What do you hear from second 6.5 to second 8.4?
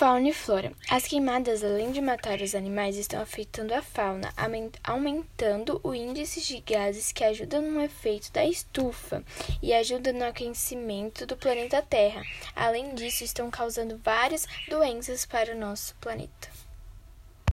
gases que ajudam no efeito